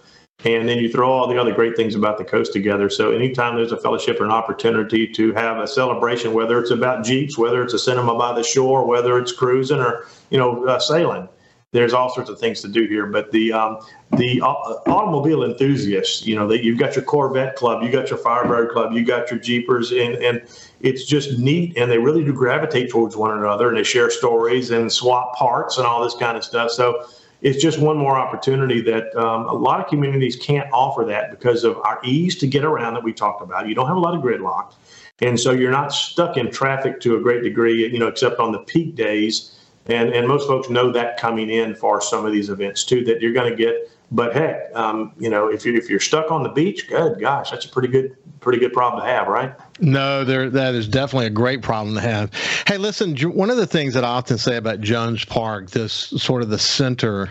[0.44, 2.90] And then you throw all the other great things about the coast together.
[2.90, 7.06] So anytime there's a fellowship or an opportunity to have a celebration, whether it's about
[7.06, 10.80] Jeeps, whether it's a cinema by the shore, whether it's cruising or, you know, uh,
[10.80, 11.30] sailing,
[11.72, 13.06] there's all sorts of things to do here.
[13.06, 13.80] But the um,
[14.18, 18.20] the uh, automobile enthusiasts, you know, that you've got your Corvette club, you got your
[18.20, 20.42] Firebird club, you got your Jeepers, and and
[20.82, 21.78] it's just neat.
[21.78, 25.78] And they really do gravitate towards one another, and they share stories and swap parts
[25.78, 26.72] and all this kind of stuff.
[26.72, 27.06] So
[27.42, 31.64] it's just one more opportunity that um, a lot of communities can't offer that because
[31.64, 33.68] of our ease to get around that we talked about.
[33.68, 34.74] You don't have a lot of gridlock.
[35.22, 38.52] And so you're not stuck in traffic to a great degree, you know, except on
[38.52, 39.56] the peak days
[39.91, 43.21] and, and most folks know that coming in for some of these events too, that
[43.21, 43.91] you're going to get.
[44.13, 47.51] But heck, um, you know, if you if you're stuck on the beach, good gosh,
[47.51, 49.54] that's a pretty good pretty good problem to have, right?
[49.80, 52.34] No, there that is definitely a great problem to have.
[52.67, 56.41] Hey, listen, one of the things that I often say about Jones Park, this sort
[56.41, 57.30] of the center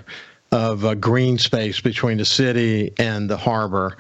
[0.52, 3.96] of a green space between the city and the harbor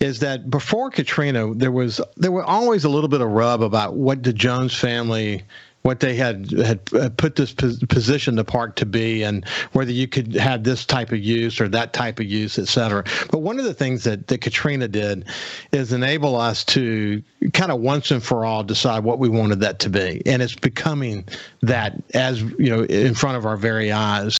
[0.00, 3.94] is that before Katrina, there was there were always a little bit of rub about
[3.94, 5.42] what the Jones family
[5.86, 10.08] what they had had uh, put this position the park to be and whether you
[10.08, 13.04] could have this type of use or that type of use, et cetera.
[13.30, 15.26] But one of the things that, that Katrina did
[15.70, 17.22] is enable us to
[17.52, 20.22] kind of once and for all decide what we wanted that to be.
[20.26, 21.24] And it's becoming
[21.62, 24.36] that as, you know, in front of our very eyes.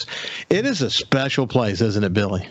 [0.51, 2.49] It is a special place, isn't it, Billy?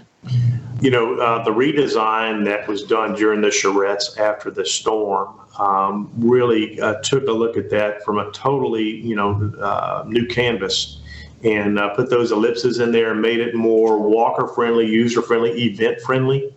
[0.82, 6.12] You know, uh, the redesign that was done during the charrettes after the storm um,
[6.18, 11.02] really uh, took a look at that from a totally, you know, uh, new canvas
[11.44, 15.52] and uh, put those ellipses in there and made it more walker friendly, user friendly,
[15.64, 16.54] event friendly.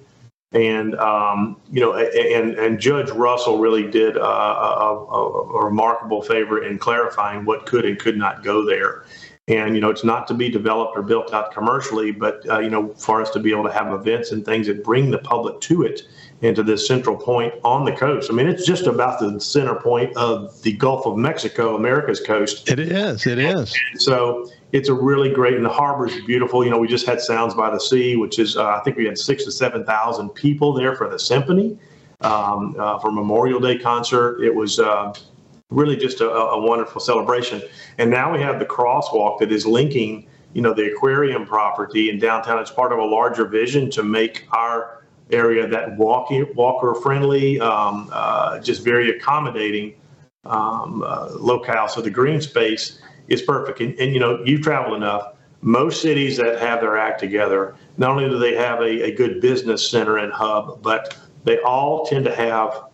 [0.53, 6.65] And um, you know, and and Judge Russell really did a, a, a, remarkable favor
[6.65, 9.05] in clarifying what could and could not go there.
[9.49, 12.71] And you know, it's not to be developed or built out commercially, but uh, you
[12.71, 15.61] know, for us to be able to have events and things that bring the public
[15.63, 16.03] to it
[16.43, 18.31] into this central point on the coast.
[18.31, 22.69] I mean, it's just about the center point of the Gulf of Mexico, America's coast.
[22.69, 23.27] It is.
[23.27, 23.75] It is.
[23.97, 26.63] So it's a really great, and the harbor is beautiful.
[26.63, 29.07] You know, we just had Sounds by the Sea, which is, uh, I think we
[29.07, 31.77] had six to 7,000 people there for the symphony
[32.21, 34.41] um, uh, for Memorial Day concert.
[34.43, 35.13] It was uh,
[35.71, 37.63] really just a, a wonderful celebration.
[37.99, 42.19] And now we have the crosswalk that is linking, you know, the aquarium property in
[42.19, 42.59] downtown.
[42.59, 48.09] It's part of a larger vision to make our area that walking walker friendly, um,
[48.13, 49.95] uh, just very accommodating
[50.47, 51.87] um, uh, locale.
[51.89, 53.81] So the green space is perfect.
[53.81, 55.35] And, and, you know, you've traveled enough.
[55.61, 59.43] Most cities that have their act together, not only do they have a, a good
[59.43, 62.85] business center and hub, but they all tend to have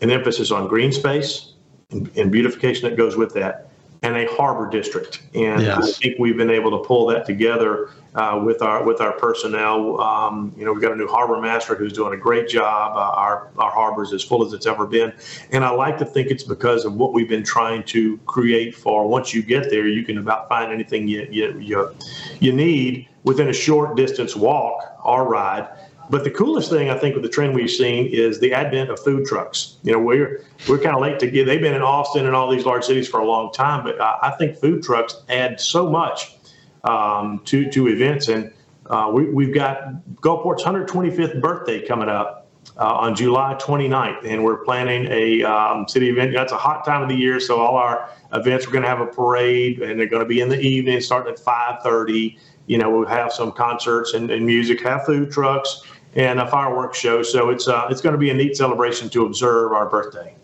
[0.00, 1.51] an emphasis on green space
[1.92, 3.68] and, beautification that goes with that.
[4.02, 5.22] and a harbor district.
[5.34, 5.78] And yes.
[5.78, 10.00] I think we've been able to pull that together uh, with our with our personnel.
[10.00, 12.96] Um, you know, we've got a new harbor master who's doing a great job.
[12.96, 15.12] Uh, our our harbor is as full as it's ever been,
[15.50, 19.06] and I like to think it's because of what we've been trying to create for.
[19.06, 21.94] Once you get there, you can about find anything you you you,
[22.40, 25.68] you need within a short distance walk or ride.
[26.12, 29.00] But the coolest thing I think with the trend we've seen is the advent of
[29.00, 29.78] food trucks.
[29.82, 31.46] You know, we're we're kind of late to get.
[31.46, 34.18] They've been in Austin and all these large cities for a long time, but I,
[34.24, 36.36] I think food trucks add so much
[36.84, 38.28] um, to to events.
[38.28, 38.52] And
[38.90, 42.46] uh, we, we've got Gulfport's 125th birthday coming up
[42.76, 46.34] uh, on July 29th, and we're planning a um, city event.
[46.34, 49.00] That's a hot time of the year, so all our events we're going to have
[49.00, 52.36] a parade, and they're going to be in the evening, starting at 5:30.
[52.66, 55.82] You know, we'll have some concerts and, and music, have food trucks
[56.14, 57.22] and a fireworks show.
[57.22, 60.34] So it's uh, it's going to be a neat celebration to observe our birthday.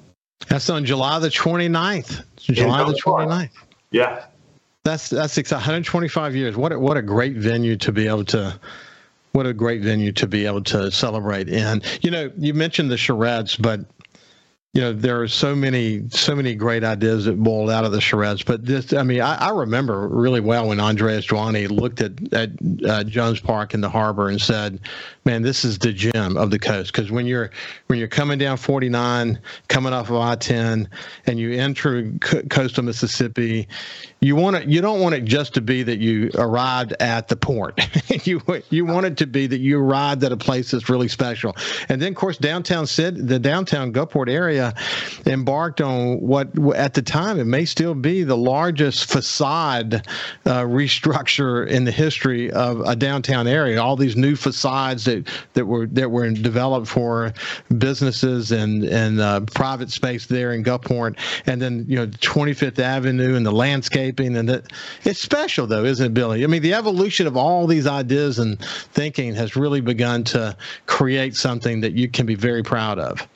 [0.48, 2.24] That's on July the 29th.
[2.36, 3.50] July the 29th.
[3.90, 4.24] Yeah.
[4.84, 6.56] That's that's 125 years.
[6.56, 8.58] What a, what a great venue to be able to
[9.32, 11.82] what a great venue to be able to celebrate in.
[12.00, 13.80] You know, you mentioned the charrettes, but
[14.78, 17.98] you know there are so many so many great ideas that boiled out of the
[17.98, 22.32] charrettes but this i mean i, I remember really well when Andres Duany looked at
[22.32, 22.50] at
[22.88, 24.78] uh, jones park in the harbor and said
[25.28, 26.90] man this is the gem of the coast.
[26.90, 27.50] Because when you're
[27.88, 29.38] when you're coming down 49
[29.68, 30.88] coming off of i-10
[31.26, 32.10] and you enter
[32.48, 33.68] coastal mississippi
[34.20, 37.36] you want it you don't want it just to be that you arrived at the
[37.36, 37.78] port.
[38.24, 41.54] You you want it to be that you arrived at a place that's really special.
[41.88, 44.67] And then of course downtown Sid, the downtown gulfport area
[45.26, 50.06] embarked on what at the time it may still be the largest facade
[50.46, 55.66] uh, restructure in the history of a downtown area all these new facades that that
[55.66, 57.32] were that were developed for
[57.78, 63.34] businesses and and uh, private space there in gulfport and then you know 25th avenue
[63.34, 64.72] and the landscaping and that
[65.04, 66.44] it's special though, isn't it, Billy?
[66.44, 68.58] I mean, the evolution of all these ideas and
[68.92, 73.26] thinking has really begun to create something that you can be very proud of.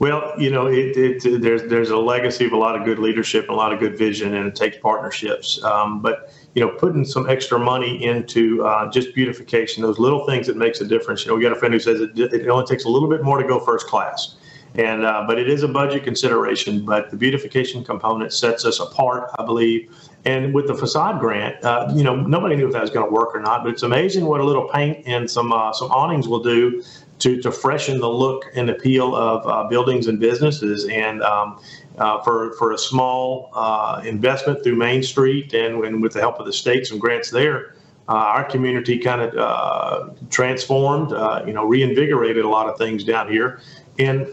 [0.00, 3.46] Well, you know, it, it, there's there's a legacy of a lot of good leadership,
[3.46, 5.62] and a lot of good vision, and it takes partnerships.
[5.64, 10.46] Um, but you know, putting some extra money into uh, just beautification, those little things
[10.46, 11.24] that makes a difference.
[11.24, 13.24] You know, we got a friend who says it, it only takes a little bit
[13.24, 14.36] more to go first class.
[14.74, 16.84] And uh, but it is a budget consideration.
[16.84, 19.92] But the beautification component sets us apart, I believe.
[20.24, 23.12] And with the facade grant, uh, you know, nobody knew if that was going to
[23.12, 23.64] work or not.
[23.64, 26.84] But it's amazing what a little paint and some uh, some awnings will do
[27.18, 30.86] to to freshen the look and appeal of uh, buildings and businesses.
[30.86, 31.60] And um,
[31.98, 36.38] uh, for for a small uh, investment through Main Street and, and with the help
[36.38, 37.74] of the state, some grants there.
[38.08, 43.04] Uh, our community kind of uh, transformed, uh, you know, reinvigorated a lot of things
[43.04, 43.60] down here.
[43.98, 44.26] And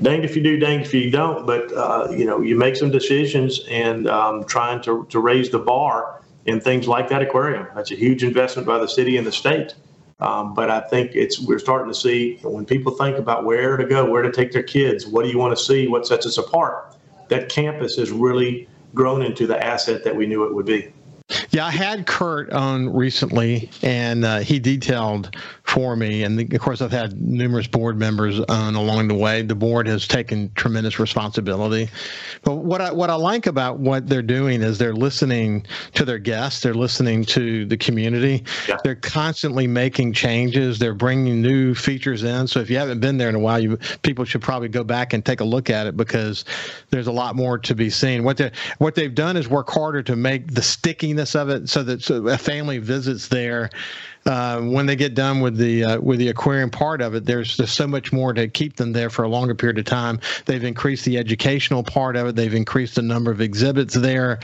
[0.00, 1.46] danged if you do, danged if you don't.
[1.46, 1.70] But
[2.16, 6.60] you know, you make some decisions and um, trying to to raise the bar in
[6.60, 7.66] things like that aquarium.
[7.74, 9.74] That's a huge investment by the city and the state.
[10.18, 13.84] Um, but I think it's we're starting to see when people think about where to
[13.84, 16.38] go, where to take their kids, what do you want to see, what sets us
[16.38, 16.96] apart.
[17.28, 20.92] That campus has really grown into the asset that we knew it would be.
[21.50, 26.22] Yeah, I had Kurt on recently, and uh, he detailed for me.
[26.22, 29.42] And the, of course, I've had numerous board members on along the way.
[29.42, 31.88] The board has taken tremendous responsibility.
[32.42, 36.18] But what I what I like about what they're doing is they're listening to their
[36.18, 36.62] guests.
[36.62, 38.44] They're listening to the community.
[38.68, 38.78] Yeah.
[38.82, 40.78] They're constantly making changes.
[40.78, 42.46] They're bringing new features in.
[42.46, 45.12] So if you haven't been there in a while, you people should probably go back
[45.12, 46.44] and take a look at it because
[46.90, 48.24] there's a lot more to be seen.
[48.24, 51.82] What they what they've done is work harder to make the stickiness of it so
[51.84, 53.70] that so a family visits there
[54.26, 57.56] uh, when they get done with the uh, with the aquarium part of it, there's
[57.56, 60.18] just so much more to keep them there for a longer period of time.
[60.46, 62.36] They've increased the educational part of it.
[62.36, 64.40] They've increased the number of exhibits there.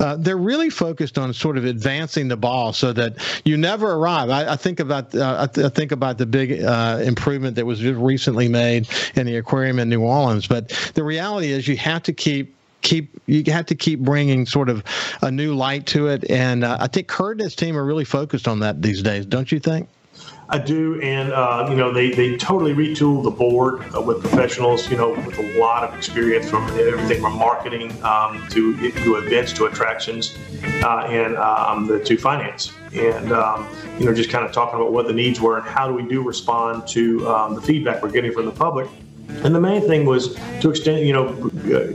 [0.00, 4.30] Uh, they're really focused on sort of advancing the ball so that you never arrive.
[4.30, 7.66] I, I think about uh, I, th- I, think about the big uh, improvement that
[7.66, 10.46] was recently made in the aquarium in New Orleans.
[10.46, 14.68] But the reality is, you have to keep keep you have to keep bringing sort
[14.68, 14.84] of
[15.22, 16.30] a new light to it.
[16.30, 19.26] And uh, I think Kurt and his team are really focused on that these days,
[19.26, 19.88] don't you think?
[20.48, 24.88] I do, and uh, you know they, they totally retooled the board uh, with professionals,
[24.88, 29.52] you know, with a lot of experience from everything from marketing um, to to events
[29.54, 30.38] to attractions,
[30.84, 34.92] uh, and um, the, to finance, and um, you know just kind of talking about
[34.92, 38.10] what the needs were and how do we do respond to um, the feedback we're
[38.10, 38.88] getting from the public
[39.28, 41.50] and the main thing was to extend, you know,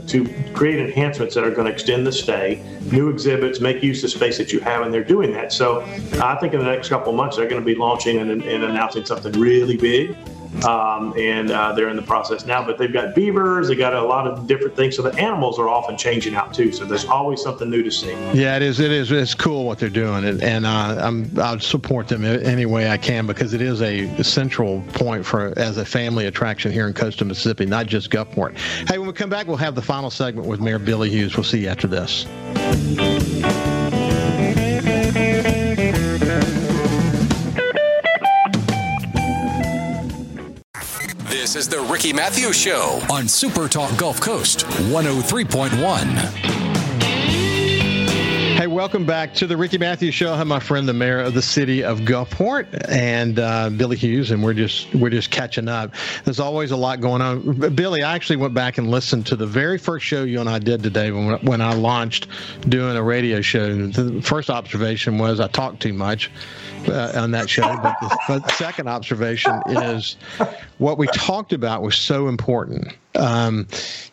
[0.06, 4.10] to create enhancements that are going to extend the stay, new exhibits, make use of
[4.10, 5.52] space that you have, and they're doing that.
[5.52, 5.82] So
[6.20, 9.04] I think in the next couple months they're going to be launching and, and announcing
[9.04, 10.16] something really big.
[10.64, 12.64] Um, and uh, they're in the process now.
[12.64, 14.96] But they've got beavers, they got a lot of different things.
[14.96, 16.72] So the animals are often changing out too.
[16.72, 18.12] So there's always something new to see.
[18.32, 18.80] Yeah, it is.
[18.80, 19.10] It is.
[19.10, 22.96] It's cool what they're doing, and, and uh, I'm I'll support them any way I
[22.96, 27.26] can because it is a central point for as a family attraction here in coastal
[27.26, 28.56] Mississippi, not just Gulfport.
[28.88, 31.36] Hey, when we come back, we'll have the final segment with Mayor Billy Hewes.
[31.36, 32.26] We'll see you after this.
[41.52, 46.61] This is the Ricky Mathews Show on SuperTalk Gulf Coast 103.1.
[48.62, 50.32] Hey, welcome back to the Ricky Mathews Show.
[50.32, 54.30] I have my friend, the mayor of the city of Gulfport, and uh, Billy Hewes,
[54.30, 55.92] and we're just we're just catching up.
[56.22, 57.74] There's always a lot going on.
[57.74, 60.60] Billy, I actually went back and listened to the very first show you and I
[60.60, 62.28] did today when when I launched
[62.68, 63.88] doing a radio show.
[63.88, 66.30] The first observation was I talked too much.
[66.86, 67.62] Uh, on that show.
[67.80, 70.16] But the, the, second observation is
[70.78, 72.96] what we talked about was so important.
[73.14, 73.68] Um,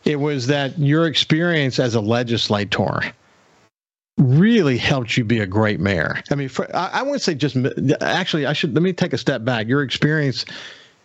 [0.05, 3.01] it was that your experience as a legislator
[4.19, 6.21] really helped you be a great mayor.
[6.29, 7.57] I mean, for, I, I wouldn't say just
[8.01, 8.45] actually.
[8.45, 9.67] I should let me take a step back.
[9.67, 10.45] Your experience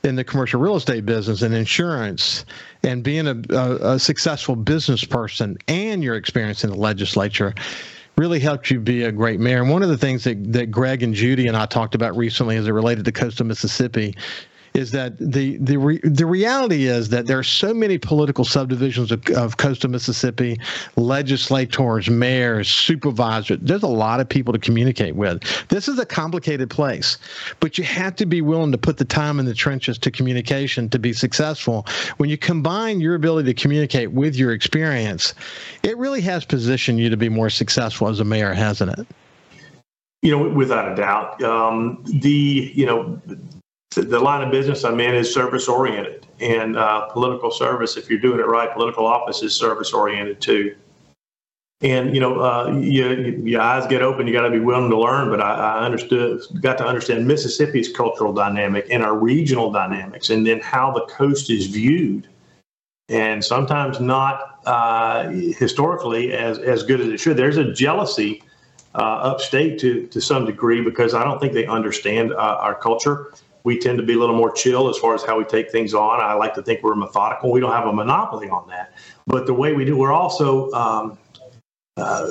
[0.03, 2.45] in the commercial real estate business and insurance
[2.83, 7.55] and being a, a, a successful business person and your experience in the legislature
[8.17, 9.63] really helped you be a great mayor.
[9.63, 12.57] And one of the things that, that Greg and Judy and I talked about recently
[12.57, 14.15] as it related to coastal Mississippi
[14.75, 19.13] is that the the re, the reality is that there are so many political subdivisions
[19.13, 20.59] of, of coastal Mississippi,
[20.97, 23.59] legislators, mayors, supervisors.
[23.63, 25.43] There's a lot of people to communicate with.
[25.69, 27.19] This is a complicated place,
[27.61, 30.89] but you have to be willing to put the time in the trenches to communication
[30.91, 31.87] to be successful.
[32.17, 35.35] When you combine your ability to communicate with your experience,
[35.85, 39.07] it really has positioned you to be more successful as a mayor, hasn't it?
[40.23, 41.41] You know, without a doubt.
[41.45, 43.21] Um, the you know
[44.03, 48.19] the line of business I'm in is service oriented, and uh, political service, if you're
[48.19, 50.75] doing it right, political office is service oriented too.
[51.81, 53.05] And you know, uh, you,
[53.45, 54.27] your eyes get open.
[54.27, 55.29] You got to be willing to learn.
[55.29, 60.47] But I, I, understood, got to understand Mississippi's cultural dynamic and our regional dynamics, and
[60.47, 62.29] then how the coast is viewed,
[63.09, 67.37] and sometimes not uh, historically as as good as it should.
[67.37, 68.43] There's a jealousy
[68.95, 73.33] uh, upstate to to some degree because I don't think they understand uh, our culture
[73.65, 75.95] we tend to be a little more chill as far as how we take things
[75.95, 76.21] on.
[76.21, 77.51] I like to think we're methodical.
[77.51, 78.93] We don't have a monopoly on that,
[79.27, 81.19] but the way we do, we're also um,
[81.97, 82.27] uh,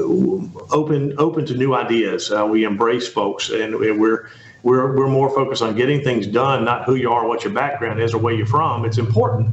[0.72, 2.32] open open to new ideas.
[2.32, 4.30] Uh, we embrace folks, and we're
[4.62, 8.00] we're we're more focused on getting things done, not who you are, what your background
[8.00, 8.86] is, or where you're from.
[8.86, 9.50] It's important,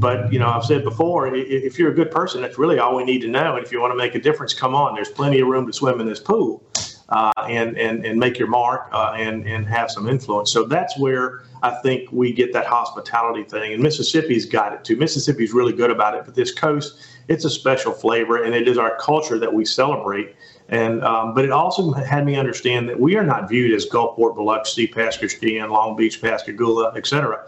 [0.00, 3.04] but you know, I've said before, if you're a good person, that's really all we
[3.04, 3.54] need to know.
[3.56, 4.96] And if you want to make a difference, come on.
[4.96, 6.62] There's plenty of room to swim in this pool
[7.10, 10.52] uh, and, and, and make your mark uh, and, and have some influence.
[10.52, 13.72] So that's where I think we get that hospitality thing.
[13.72, 14.96] And Mississippi's got it too.
[14.96, 18.78] Mississippi's really good about it, but this coast, it's a special flavor, and it is
[18.78, 20.34] our culture that we celebrate.
[20.68, 24.36] And um, but it also had me understand that we are not viewed as Gulfport,
[24.36, 27.44] Biloxi, Pascagoula, Long Beach, Pascagoula, et cetera.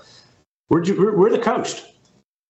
[0.69, 1.92] We're, we're the coast.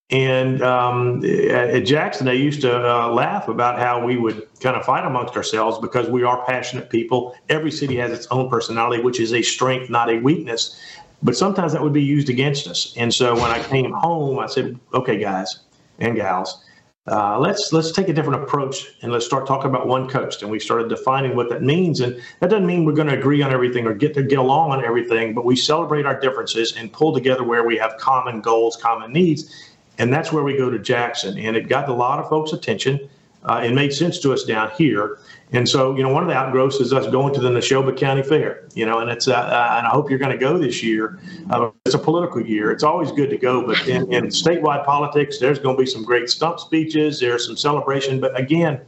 [0.09, 4.85] And um, at Jackson, they used to uh, laugh about how we would kind of
[4.85, 7.35] fight amongst ourselves because we are passionate people.
[7.49, 10.79] Every city has its own personality, which is a strength, not a weakness.
[11.23, 12.93] But sometimes that would be used against us.
[12.97, 15.61] And so when I came home, I said, "Okay, guys
[15.99, 16.61] and gals,
[17.07, 20.51] uh, let's let's take a different approach and let's start talking about one coast." And
[20.51, 22.01] we started defining what that means.
[22.01, 24.71] And that doesn't mean we're going to agree on everything or get to get along
[24.71, 28.75] on everything, but we celebrate our differences and pull together where we have common goals,
[28.75, 31.37] common needs and that's where we go to Jackson.
[31.37, 33.09] And it got a lot of folks' attention.
[33.43, 35.19] Uh, it made sense to us down here.
[35.51, 38.23] And so, you know, one of the outgrowths is us going to the Neshoba County
[38.23, 40.81] Fair, you know, and it's, uh, uh, and I hope you're going to go this
[40.81, 41.19] year.
[41.49, 42.71] Uh, it's a political year.
[42.71, 46.03] It's always good to go, but in, in statewide politics, there's going to be some
[46.03, 47.19] great stump speeches.
[47.19, 48.19] There's some celebration.
[48.19, 48.81] But again,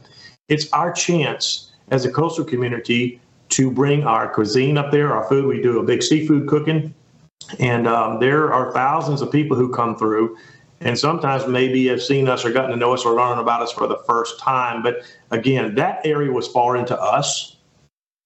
[0.48, 5.46] it's our chance as a coastal community to bring our cuisine up there, our food.
[5.46, 6.94] We do a big seafood cooking.
[7.60, 10.36] And um, there are thousands of people who come through
[10.80, 13.72] and sometimes maybe have seen us or gotten to know us or learning about us
[13.72, 14.82] for the first time.
[14.82, 17.56] But again, that area was foreign to us,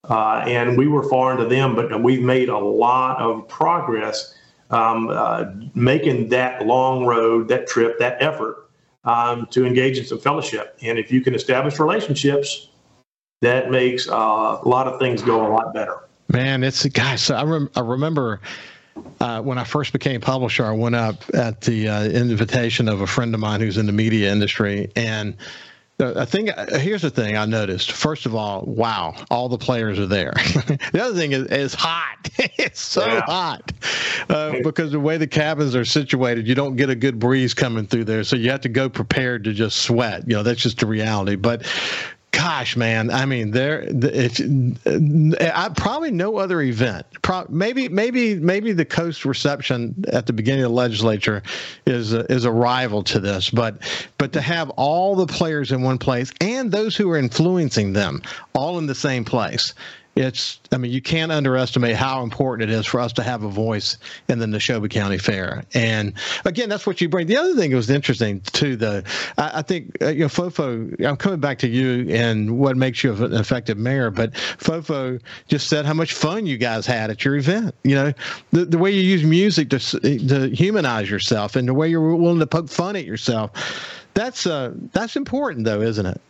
[0.09, 1.75] uh, and we were foreign to them.
[1.75, 4.35] But we've made a lot of progress
[4.69, 5.45] um, uh,
[5.75, 8.69] making that long road, that trip, that effort
[9.03, 10.77] um, to engage in some fellowship.
[10.81, 12.69] And if you can establish relationships,
[13.41, 16.07] that makes uh, a lot of things go a lot better.
[16.29, 17.29] Man, it's guys.
[17.29, 18.39] I, rem- I remember
[19.19, 23.07] uh, when I first became publisher, I went up at the uh, invitation of a
[23.07, 25.35] friend of mine who's in the media industry, and
[26.01, 27.91] I think uh, here's the thing I noticed.
[27.91, 30.33] First of all, wow, all the players are there.
[30.93, 32.29] the other thing is, it's hot.
[32.37, 33.21] it's so yeah.
[33.21, 33.71] hot
[34.29, 37.85] uh, because the way the cabins are situated, you don't get a good breeze coming
[37.85, 40.27] through there, so you have to go prepared to just sweat.
[40.27, 41.35] You know, that's just the reality.
[41.35, 41.65] But
[42.41, 48.35] gosh, man, I mean, there, if uh, I probably no other event, pro, maybe, maybe,
[48.35, 51.43] maybe the coast reception at the beginning of the legislature
[51.85, 53.77] is a, is a rival to this, but
[54.17, 58.23] but to have all the players in one place and those who are influencing them
[58.53, 59.75] all in the same place
[60.15, 63.49] it's i mean you can't underestimate how important it is for us to have a
[63.49, 63.97] voice
[64.27, 65.63] in the neshoba county fair.
[65.73, 67.27] And again that's what you bring.
[67.27, 69.05] The other thing that was interesting too the
[69.37, 73.03] i, I think uh, you know fofo i'm coming back to you and what makes
[73.03, 77.23] you an effective mayor but fofo just said how much fun you guys had at
[77.23, 77.73] your event.
[77.83, 78.13] You know
[78.51, 82.39] the, the way you use music to, to humanize yourself and the way you're willing
[82.39, 83.51] to poke fun at yourself.
[84.13, 86.21] That's uh that's important though isn't it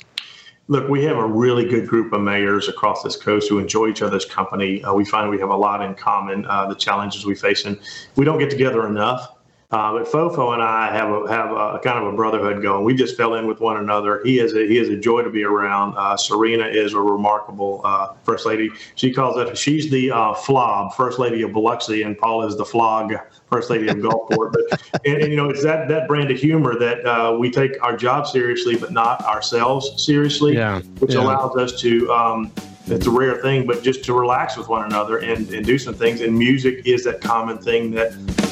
[0.72, 4.01] Look, we have a really good group of mayors across this coast who enjoy each
[4.01, 4.82] other's company.
[4.82, 7.78] Uh, we find we have a lot in common, uh, the challenges we face, and
[8.15, 9.36] we don't get together enough.
[9.72, 12.84] Uh, but Fofo and I have a have a kind of a brotherhood going.
[12.84, 14.22] We just fell in with one another.
[14.26, 15.95] He is a, he is a joy to be around.
[15.97, 18.69] Uh, Serena is a remarkable uh, first lady.
[18.95, 22.65] She calls it she's the uh, flob, first lady of Biloxi, and Paul is the
[22.65, 23.13] flog,
[23.49, 24.51] first lady of Gulfport.
[24.51, 27.82] but and, and, you know it's that that brand of humor that uh, we take
[27.82, 30.82] our job seriously, but not ourselves seriously, yeah.
[30.99, 31.22] which yeah.
[31.22, 32.11] allows us to.
[32.11, 32.51] Um,
[32.88, 35.93] it's a rare thing, but just to relax with one another and, and do some
[35.93, 36.19] things.
[36.19, 38.11] And music is that common thing that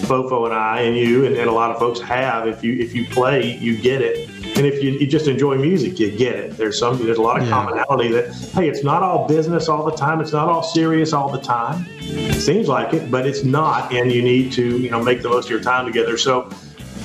[0.10, 2.48] Fofo and I and you and, and a lot of folks have.
[2.48, 4.28] If you if you play, you get it.
[4.58, 6.58] And if you, you just enjoy music, you get it.
[6.58, 7.52] There's some there's a lot of yeah.
[7.52, 10.20] commonality that hey, it's not all business all the time.
[10.20, 11.86] It's not all serious all the time.
[12.00, 13.94] It seems like it, but it's not.
[13.94, 16.18] And you need to you know make the most of your time together.
[16.18, 16.50] So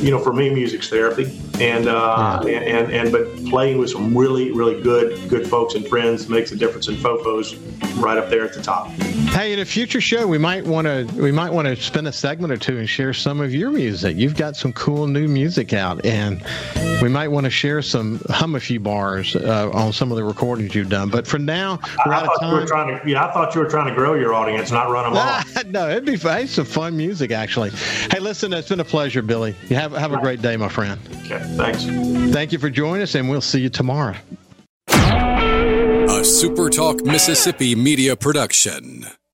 [0.00, 2.59] you know, for me, music's therapy, and uh, yeah.
[2.59, 6.52] and, and and but playing with some really really good good folks and friends makes
[6.52, 6.88] a difference.
[6.88, 7.57] in Fofo's
[7.96, 8.88] right up there at the top.
[8.88, 12.12] Hey, in a future show, we might want to we might want to spend a
[12.12, 14.16] segment or two and share some of your music.
[14.16, 16.44] You've got some cool new music out, and
[17.02, 20.24] we might want to share some hum a few bars uh, on some of the
[20.24, 21.09] recordings you've done.
[21.09, 22.66] But for now, we're I out of time.
[22.66, 25.16] Trying to, yeah, I thought you were trying to grow your audience, not run them
[25.16, 25.64] off.
[25.66, 27.70] no, it'd be some fun music actually.
[28.11, 29.55] Hey, listen, it's been a pleasure, Billy.
[29.68, 31.01] You have have a great day, my friend.
[31.24, 31.85] Okay, thanks.
[32.35, 34.16] Thank you for joining us, and we'll see you tomorrow.
[34.89, 39.07] A SuperTalk Mississippi media production.